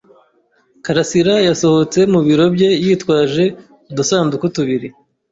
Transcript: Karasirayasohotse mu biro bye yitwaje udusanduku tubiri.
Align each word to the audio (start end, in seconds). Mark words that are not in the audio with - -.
Karasirayasohotse 0.83 1.99
mu 2.13 2.19
biro 2.27 2.45
bye 2.55 2.69
yitwaje 2.83 3.43
udusanduku 3.89 4.45
tubiri. 4.55 4.87